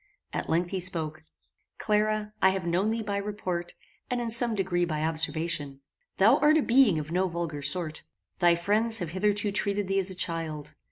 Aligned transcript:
At 0.33 0.49
length 0.49 0.71
he 0.71 0.79
spoke: 0.79 1.21
"Clara, 1.77 2.33
I 2.41 2.49
have 2.49 2.65
known 2.65 2.89
thee 2.89 3.03
by 3.03 3.17
report, 3.17 3.75
and 4.09 4.19
in 4.19 4.31
some 4.31 4.55
degree 4.55 4.83
by 4.83 5.03
observation. 5.03 5.79
Thou 6.17 6.37
art 6.39 6.57
a 6.57 6.63
being 6.63 6.97
of 6.97 7.11
no 7.11 7.27
vulgar 7.27 7.61
sort. 7.61 8.01
Thy 8.39 8.55
friends 8.55 8.97
have 8.97 9.09
hitherto 9.11 9.51
treated 9.51 9.87
thee 9.87 9.99
as 9.99 10.09
a 10.09 10.15
child. 10.15 10.73